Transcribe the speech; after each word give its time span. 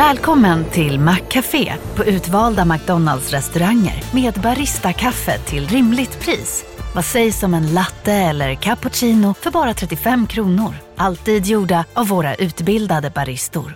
Välkommen 0.00 0.64
till 0.64 1.00
Maccafé 1.00 1.74
på 1.96 2.04
utvalda 2.04 2.64
McDonalds 2.64 3.30
restauranger 3.30 4.04
med 4.14 4.34
Baristakaffe 4.34 5.38
till 5.38 5.68
rimligt 5.68 6.20
pris. 6.20 6.64
Vad 6.94 7.04
sägs 7.04 7.42
om 7.42 7.54
en 7.54 7.74
latte 7.74 8.12
eller 8.12 8.54
cappuccino 8.54 9.34
för 9.34 9.50
bara 9.50 9.74
35 9.74 10.26
kronor? 10.26 10.74
Alltid 10.96 11.46
gjorda 11.46 11.84
av 11.94 12.08
våra 12.08 12.34
utbildade 12.34 13.10
baristor. 13.10 13.74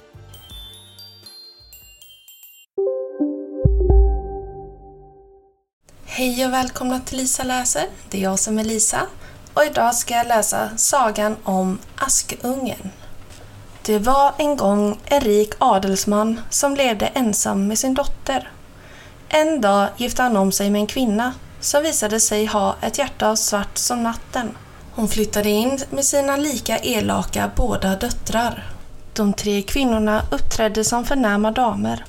Hej 6.04 6.46
och 6.46 6.52
välkomna 6.52 7.00
till 7.00 7.18
Lisa 7.18 7.44
läser. 7.44 7.84
Det 8.10 8.18
är 8.18 8.22
jag 8.22 8.38
som 8.38 8.58
är 8.58 8.64
Lisa 8.64 9.06
och 9.54 9.64
idag 9.64 9.94
ska 9.94 10.14
jag 10.14 10.26
läsa 10.26 10.70
sagan 10.76 11.36
om 11.42 11.78
Askungen. 11.96 12.90
Det 13.86 13.98
var 13.98 14.32
en 14.38 14.56
gång 14.56 15.00
en 15.04 15.20
rik 15.20 15.52
adelsman 15.58 16.40
som 16.50 16.76
levde 16.76 17.06
ensam 17.06 17.66
med 17.66 17.78
sin 17.78 17.94
dotter. 17.94 18.50
En 19.28 19.60
dag 19.60 19.88
gifte 19.96 20.22
han 20.22 20.36
om 20.36 20.52
sig 20.52 20.70
med 20.70 20.80
en 20.80 20.86
kvinna 20.86 21.34
som 21.60 21.82
visade 21.82 22.20
sig 22.20 22.46
ha 22.46 22.76
ett 22.82 22.98
hjärta 22.98 23.30
av 23.30 23.36
svart 23.36 23.78
som 23.78 24.02
natten. 24.02 24.56
Hon 24.94 25.08
flyttade 25.08 25.48
in 25.48 25.78
med 25.90 26.04
sina 26.04 26.36
lika 26.36 26.78
elaka 26.78 27.50
båda 27.56 27.96
döttrar. 27.96 28.66
De 29.12 29.32
tre 29.32 29.62
kvinnorna 29.62 30.22
uppträdde 30.30 30.84
som 30.84 31.04
förnäma 31.04 31.50
damer. 31.50 32.04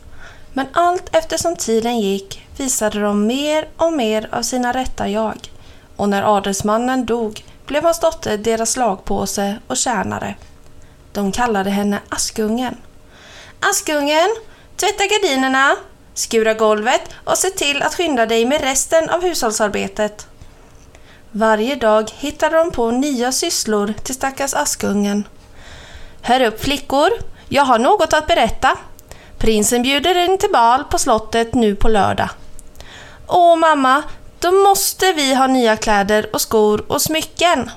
Men 0.53 0.67
allt 0.73 1.15
eftersom 1.15 1.55
tiden 1.55 1.99
gick 1.99 2.47
visade 2.57 2.99
de 2.99 3.27
mer 3.27 3.67
och 3.77 3.93
mer 3.93 4.29
av 4.31 4.41
sina 4.41 4.73
rätta 4.73 5.09
jag. 5.09 5.51
Och 5.95 6.09
när 6.09 6.37
adelsmannen 6.37 7.05
dog 7.05 7.43
blev 7.65 7.83
hans 7.83 7.99
dotter 7.99 8.37
deras 8.37 8.71
slagpåse 8.71 9.57
och 9.67 9.77
tjänare. 9.77 10.35
De 11.15 11.31
kallade 11.31 11.69
henne 11.69 11.99
Askungen. 12.09 12.77
Askungen, 13.59 14.29
tvätta 14.75 15.03
gardinerna, 15.05 15.75
skura 16.13 16.53
golvet 16.53 17.01
och 17.23 17.37
se 17.37 17.49
till 17.49 17.81
att 17.81 17.95
skynda 17.95 18.25
dig 18.25 18.45
med 18.45 18.61
resten 18.61 19.09
av 19.09 19.21
hushållsarbetet. 19.21 20.27
Varje 21.31 21.75
dag 21.75 22.11
hittade 22.17 22.57
de 22.57 22.71
på 22.71 22.91
nya 22.91 23.31
sysslor 23.31 23.93
till 24.03 24.15
stackars 24.15 24.53
Askungen. 24.53 25.27
Hör 26.21 26.41
upp 26.41 26.63
flickor, 26.63 27.09
jag 27.49 27.63
har 27.63 27.79
något 27.79 28.13
att 28.13 28.27
berätta. 28.27 28.77
Prinsen 29.37 29.81
bjuder 29.81 30.25
in 30.25 30.37
till 30.37 30.51
bal 30.51 30.83
på 30.83 30.97
slottet 30.97 31.53
nu 31.53 31.75
på 31.75 31.87
lördag. 31.87 32.29
Åh 33.27 33.55
mamma, 33.55 34.03
då 34.39 34.51
måste 34.51 35.13
vi 35.13 35.35
ha 35.35 35.47
nya 35.47 35.77
kläder 35.77 36.29
och 36.33 36.41
skor 36.41 36.91
och 36.91 37.01
smycken. 37.01 37.71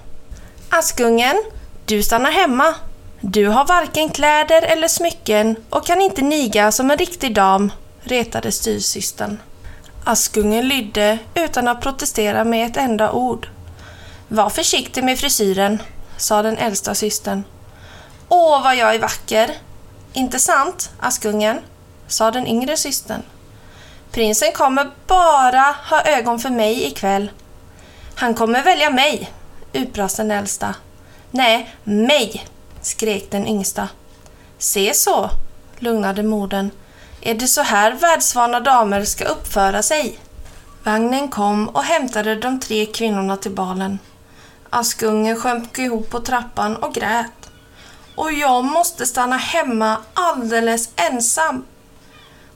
Askungen, 0.71 1.43
du 1.87 2.03
stannar 2.03 2.31
hemma. 2.31 2.75
Du 3.21 3.47
har 3.49 3.65
varken 3.65 4.11
kläder 4.11 4.63
eller 4.63 4.89
smycken 4.89 5.57
och 5.71 5.87
kan 5.87 6.01
inte 6.01 6.23
niga 6.23 6.73
som 6.73 6.91
en 6.91 6.99
riktig 6.99 7.35
dam, 7.35 7.73
retade 8.01 8.53
styrsystern. 8.53 9.39
Askungen 10.05 10.69
lydde 10.69 11.19
utan 11.35 11.69
att 11.69 11.81
protestera 11.81 12.45
med 12.45 12.67
ett 12.67 12.77
enda 12.77 13.13
ord. 13.13 13.49
Var 14.29 14.51
försiktig 14.51 15.05
med 15.05 15.19
frisyren, 15.19 15.83
sa 16.17 16.43
den 16.43 16.59
äldsta 16.59 16.95
systern. 16.95 17.45
Åh, 18.29 18.63
vad 18.63 18.77
jag 18.77 18.95
är 18.95 18.99
vacker! 18.99 19.51
Inte 20.13 20.39
sant, 20.39 20.91
Askungen? 21.01 21.61
sa 22.07 22.31
den 22.31 22.47
yngre 22.47 22.77
systern. 22.77 23.23
Prinsen 24.11 24.53
kommer 24.53 24.91
bara 25.07 25.75
ha 25.91 26.03
ögon 26.03 26.39
för 26.39 26.51
mig 26.51 26.87
ikväll. 26.87 27.31
Han 28.15 28.35
kommer 28.35 28.63
välja 28.63 28.91
mig, 28.91 29.33
utbrast 29.73 30.17
den 30.17 30.31
äldsta. 30.31 30.75
Nej, 31.31 31.75
mig, 31.85 32.45
skrek 32.83 33.31
den 33.31 33.47
yngsta. 33.47 33.89
Se 34.59 34.95
så, 34.95 35.31
lugnade 35.79 36.23
modern. 36.23 36.71
Är 37.21 37.35
det 37.35 37.49
så 37.49 37.63
här 37.63 37.93
världsvana 37.93 38.61
damer 38.61 39.05
ska 39.05 39.25
uppföra 39.25 39.83
sig? 39.83 40.19
Vagnen 40.85 41.29
kom 41.29 41.69
och 41.69 41.85
hämtade 41.85 42.35
de 42.35 42.61
tre 42.61 42.87
kvinnorna 42.87 43.37
till 43.37 43.55
balen. 43.55 43.99
Askungen 44.71 45.37
sjönk 45.37 45.79
ihop 45.79 46.11
på 46.11 46.21
trappan 46.21 46.77
och 46.77 46.95
grät. 46.95 47.51
Och 48.15 48.33
jag 48.33 48.65
måste 48.65 49.07
stanna 49.07 49.37
hemma 49.37 49.97
alldeles 50.15 50.91
ensam. 50.97 51.65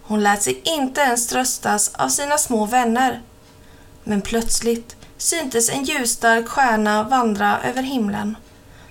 Hon 0.03 0.23
lät 0.23 0.43
sig 0.43 0.61
inte 0.65 1.01
ens 1.01 1.27
tröstas 1.27 1.95
av 1.95 2.09
sina 2.09 2.39
små 2.39 2.67
vänner. 2.67 3.23
Men 4.05 4.23
plötsligt 4.23 4.97
syntes 5.17 5.71
en 5.71 5.85
ljusstark 5.85 6.49
stjärna 6.49 7.03
vandra 7.03 7.59
över 7.63 7.83
himlen. 7.83 8.37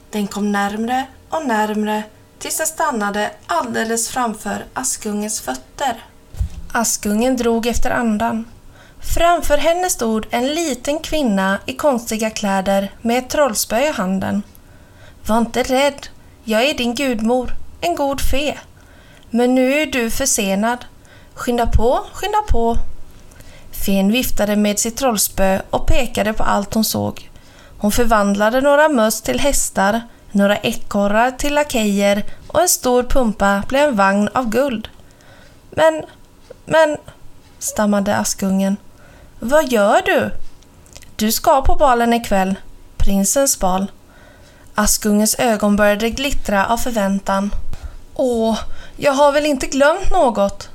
Den 0.10 0.28
kom 0.28 0.52
närmre 0.52 1.06
och 1.32 1.46
närmre 1.46 2.04
tills 2.40 2.58
den 2.58 2.68
stannade 2.68 3.32
alldeles 3.48 4.10
framför 4.10 4.66
Askungens 4.74 5.42
fötter. 5.42 6.06
Askungen 6.72 7.38
drog 7.38 7.68
efter 7.68 7.92
andan. 7.92 8.46
Framför 9.16 9.58
henne 9.58 9.90
stod 9.90 10.28
en 10.30 10.48
liten 10.48 11.00
kvinna 11.00 11.60
i 11.66 11.74
konstiga 11.74 12.30
kläder 12.30 12.92
med 13.02 13.18
ett 13.18 13.30
trollspö 13.30 13.80
i 13.80 13.92
handen. 13.92 14.44
Var 15.28 15.38
inte 15.38 15.64
rädd, 15.64 16.08
jag 16.44 16.64
är 16.64 16.74
din 16.74 16.96
gudmor, 16.96 17.52
en 17.82 17.96
god 17.96 18.22
fe. 18.22 18.58
Men 19.30 19.56
nu 19.56 19.74
är 19.74 19.86
du 19.86 20.12
försenad. 20.12 20.86
Skynda 21.34 21.68
på, 21.68 22.06
skynda 22.14 22.42
på. 22.50 22.78
Fen 23.86 24.12
viftade 24.12 24.56
med 24.56 24.80
sitt 24.80 24.98
trollspö 24.98 25.62
och 25.70 25.88
pekade 25.88 26.34
på 26.34 26.44
allt 26.44 26.74
hon 26.74 26.84
såg. 26.84 27.30
Hon 27.78 27.92
förvandlade 27.92 28.62
några 28.62 28.90
möss 28.90 29.22
till 29.22 29.40
hästar, 29.40 30.02
några 30.32 30.58
ekorrar 30.58 31.32
till 31.32 31.54
lakejer 31.54 32.24
och 32.48 32.62
en 32.62 32.70
stor 32.70 33.04
pumpa 33.04 33.64
blev 33.68 33.90
en 33.90 33.96
vagn 33.96 34.30
av 34.34 34.50
guld. 34.50 34.90
Men, 35.70 36.04
men, 36.66 36.98
stammade 37.60 38.16
Askungen. 38.16 38.78
Vad 39.40 39.72
gör 39.72 40.02
du? 40.06 40.32
Du 41.16 41.32
ska 41.32 41.62
på 41.62 41.76
balen 41.76 42.14
ikväll. 42.14 42.56
Prinsens 42.98 43.60
bal. 43.60 43.92
Askungens 44.76 45.36
ögon 45.36 45.76
började 45.76 46.10
glittra 46.10 46.66
av 46.66 46.78
förväntan. 46.78 47.52
Åh, 48.14 48.60
jag 48.98 49.12
har 49.12 49.32
väl 49.32 49.46
inte 49.46 49.68
glömt 49.68 50.12
något? 50.12 50.70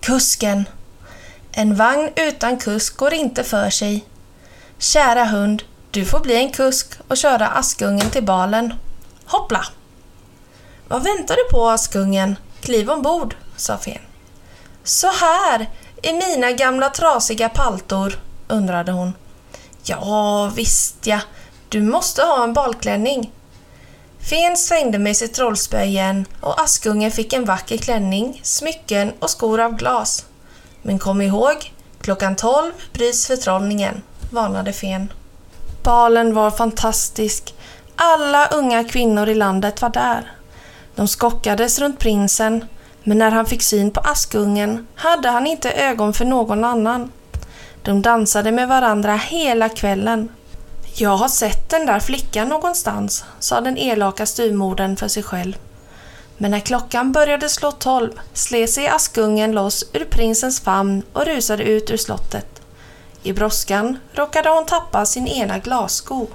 Kusken. 0.00 0.64
En 1.52 1.74
vagn 1.74 2.10
utan 2.16 2.56
kusk 2.56 2.96
går 2.96 3.14
inte 3.14 3.44
för 3.44 3.70
sig. 3.70 4.04
Kära 4.78 5.24
hund, 5.24 5.62
du 5.90 6.04
får 6.04 6.20
bli 6.20 6.36
en 6.36 6.52
kusk 6.52 6.94
och 7.08 7.16
köra 7.16 7.48
Askungen 7.48 8.10
till 8.10 8.24
balen. 8.24 8.74
Hoppla! 9.26 9.64
Vad 10.88 11.04
väntar 11.04 11.36
du 11.36 11.44
på 11.50 11.68
Askungen? 11.68 12.36
Kliv 12.60 12.90
ombord, 12.90 13.36
sa 13.56 13.78
Fen. 13.78 13.98
Så 14.84 15.10
här, 15.10 15.70
i 16.02 16.12
mina 16.12 16.52
gamla 16.52 16.90
trasiga 16.90 17.48
paltor, 17.48 18.18
undrade 18.48 18.92
hon. 18.92 19.12
Ja, 19.82 20.52
visst 20.54 21.06
ja, 21.06 21.20
du 21.68 21.82
måste 21.82 22.22
ha 22.22 22.44
en 22.44 22.52
balklänning. 22.52 23.32
Fen 24.18 24.56
svängde 24.56 24.98
med 24.98 25.16
sitt 25.16 25.34
trollspö 25.34 25.82
igen 25.82 26.26
och 26.40 26.60
Askungen 26.60 27.10
fick 27.10 27.32
en 27.32 27.44
vacker 27.44 27.76
klänning, 27.76 28.40
smycken 28.42 29.12
och 29.18 29.30
skor 29.30 29.60
av 29.60 29.76
glas. 29.76 30.26
Men 30.82 30.98
kom 30.98 31.20
ihåg, 31.20 31.72
klockan 32.00 32.36
tolv 32.36 32.72
bryts 32.92 33.26
förtrollningen, 33.26 34.02
varnade 34.30 34.72
Fen. 34.72 35.12
Balen 35.82 36.34
var 36.34 36.50
fantastisk. 36.50 37.54
Alla 37.96 38.46
unga 38.46 38.84
kvinnor 38.84 39.28
i 39.28 39.34
landet 39.34 39.82
var 39.82 39.88
där. 39.88 40.32
De 40.94 41.08
skockades 41.08 41.78
runt 41.78 41.98
prinsen, 41.98 42.64
men 43.02 43.18
när 43.18 43.30
han 43.30 43.46
fick 43.46 43.62
syn 43.62 43.90
på 43.90 44.00
Askungen 44.00 44.86
hade 44.94 45.28
han 45.28 45.46
inte 45.46 45.72
ögon 45.72 46.12
för 46.12 46.24
någon 46.24 46.64
annan. 46.64 47.12
De 47.82 48.02
dansade 48.02 48.52
med 48.52 48.68
varandra 48.68 49.16
hela 49.16 49.68
kvällen. 49.68 50.28
Jag 50.96 51.16
har 51.16 51.28
sett 51.28 51.70
den 51.70 51.86
där 51.86 52.00
flickan 52.00 52.48
någonstans, 52.48 53.24
sa 53.38 53.60
den 53.60 53.78
elaka 53.78 54.26
styvmodern 54.26 54.96
för 54.96 55.08
sig 55.08 55.22
själv. 55.22 55.56
Men 56.36 56.50
när 56.50 56.60
klockan 56.60 57.12
började 57.12 57.48
slå 57.48 57.72
tolv 57.72 58.10
slet 58.32 58.70
sig 58.70 58.88
Askungen 58.88 59.52
loss 59.52 59.84
ur 59.92 60.04
prinsens 60.04 60.60
famn 60.60 61.02
och 61.12 61.26
rusade 61.26 61.64
ut 61.64 61.90
ur 61.90 61.96
slottet. 61.96 62.62
I 63.22 63.32
brådskan 63.32 63.98
råkade 64.12 64.48
hon 64.48 64.66
tappa 64.66 65.06
sin 65.06 65.26
ena 65.26 65.58
glassko. 65.58 66.26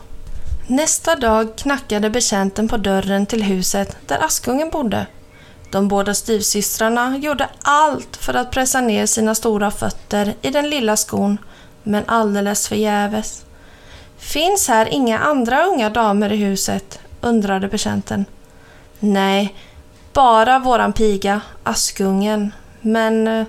Nästa 0.72 1.16
dag 1.16 1.56
knackade 1.56 2.10
betjänten 2.10 2.68
på 2.68 2.78
dörren 2.78 3.26
till 3.26 3.44
huset 3.44 3.98
där 4.08 4.24
Askungen 4.24 4.70
bodde. 4.70 5.06
De 5.72 5.88
båda 5.88 6.14
styvsystrarna 6.14 7.18
gjorde 7.18 7.50
allt 7.62 8.18
för 8.18 8.34
att 8.34 8.52
pressa 8.52 8.82
ner 8.82 9.06
sina 9.06 9.36
stora 9.36 9.72
fötter 9.72 10.34
i 10.42 10.50
den 10.50 10.70
lilla 10.70 10.98
skon, 10.98 11.38
men 11.84 12.04
alldeles 12.08 12.68
förgäves. 12.68 13.46
Finns 14.18 14.68
här 14.68 14.86
inga 14.86 15.20
andra 15.20 15.66
unga 15.66 15.90
damer 15.90 16.32
i 16.32 16.36
huset? 16.36 17.00
undrade 17.22 17.68
betjänten. 17.68 18.26
Nej, 19.00 19.56
bara 20.14 20.60
våran 20.60 20.94
piga, 20.94 21.42
Askungen. 21.64 22.52
Men 22.82 23.28
eh, 23.28 23.46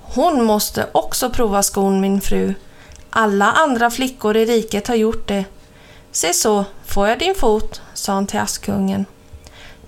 hon 0.00 0.44
måste 0.44 0.86
också 0.92 1.30
prova 1.30 1.62
skon, 1.62 2.00
min 2.00 2.20
fru. 2.20 2.54
Alla 3.10 3.52
andra 3.52 3.90
flickor 3.90 4.36
i 4.36 4.44
riket 4.44 4.88
har 4.88 4.94
gjort 4.94 5.28
det. 5.28 5.44
Se 6.14 6.34
så, 6.34 6.64
får 6.84 7.08
jag 7.08 7.18
din 7.18 7.34
fot, 7.34 7.82
sa 7.94 8.12
han 8.12 8.26
till 8.26 8.40
Askungen. 8.40 9.06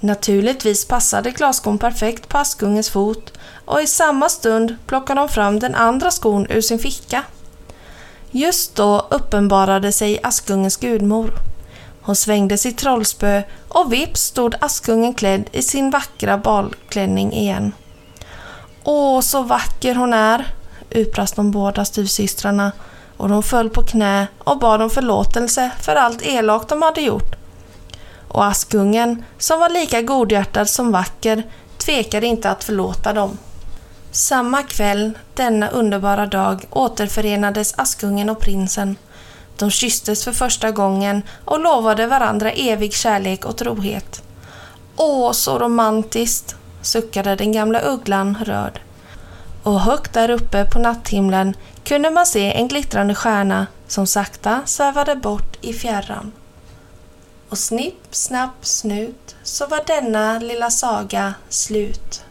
Naturligtvis 0.00 0.84
passade 0.84 1.30
glasskon 1.30 1.78
perfekt 1.78 2.28
på 2.28 2.38
Askungens 2.38 2.90
fot 2.90 3.32
och 3.64 3.82
i 3.82 3.86
samma 3.86 4.28
stund 4.28 4.76
plockade 4.86 5.20
de 5.20 5.28
fram 5.28 5.58
den 5.58 5.74
andra 5.74 6.10
skon 6.10 6.46
ur 6.50 6.60
sin 6.60 6.78
ficka. 6.78 7.22
Just 8.30 8.74
då 8.74 9.06
uppenbarade 9.10 9.92
sig 9.92 10.20
Askungens 10.22 10.76
gudmor. 10.76 11.30
Hon 12.00 12.16
svängde 12.16 12.58
sitt 12.58 12.78
trollspö 12.78 13.42
och 13.68 13.92
vips 13.92 14.20
stod 14.20 14.54
Askungen 14.60 15.14
klädd 15.14 15.48
i 15.52 15.62
sin 15.62 15.90
vackra 15.90 16.38
balklänning 16.38 17.32
igen. 17.32 17.72
Åh, 18.84 19.20
så 19.20 19.42
vacker 19.42 19.94
hon 19.94 20.12
är, 20.12 20.54
utbrast 20.90 21.36
de 21.36 21.50
båda 21.50 21.84
styvsystrarna 21.84 22.72
och 23.16 23.28
de 23.28 23.42
föll 23.42 23.70
på 23.70 23.82
knä 23.82 24.26
och 24.38 24.58
bad 24.58 24.82
om 24.82 24.90
förlåtelse 24.90 25.70
för 25.80 25.96
allt 25.96 26.22
elakt 26.22 26.68
de 26.68 26.82
hade 26.82 27.00
gjort. 27.00 27.36
Och 28.28 28.44
Askungen, 28.44 29.24
som 29.38 29.60
var 29.60 29.68
lika 29.68 30.02
godhjärtad 30.02 30.68
som 30.68 30.92
vacker, 30.92 31.42
tvekade 31.78 32.26
inte 32.26 32.50
att 32.50 32.64
förlåta 32.64 33.12
dem. 33.12 33.38
Samma 34.10 34.62
kväll, 34.62 35.18
denna 35.34 35.68
underbara 35.68 36.26
dag, 36.26 36.64
återförenades 36.70 37.74
Askungen 37.78 38.30
och 38.30 38.40
prinsen. 38.40 38.96
De 39.58 39.70
kysstes 39.70 40.24
för 40.24 40.32
första 40.32 40.70
gången 40.70 41.22
och 41.44 41.60
lovade 41.60 42.06
varandra 42.06 42.50
evig 42.50 42.94
kärlek 42.94 43.44
och 43.44 43.56
trohet. 43.56 44.22
Åh, 44.96 45.32
så 45.32 45.58
romantiskt, 45.58 46.56
suckade 46.82 47.36
den 47.36 47.52
gamla 47.52 47.80
ugglan 47.84 48.36
rörd. 48.44 48.80
Och 49.66 49.80
högt 49.80 50.12
där 50.12 50.30
uppe 50.30 50.64
på 50.64 50.78
natthimlen 50.78 51.56
kunde 51.84 52.10
man 52.10 52.26
se 52.26 52.52
en 52.52 52.68
glittrande 52.68 53.14
stjärna 53.14 53.66
som 53.88 54.06
sakta 54.06 54.62
svävade 54.64 55.16
bort 55.16 55.56
i 55.60 55.72
fjärran. 55.72 56.32
Och 57.48 57.58
snipp, 57.58 58.06
snapp, 58.10 58.66
snut 58.66 59.36
så 59.42 59.66
var 59.66 59.80
denna 59.86 60.38
lilla 60.38 60.70
saga 60.70 61.34
slut. 61.48 62.24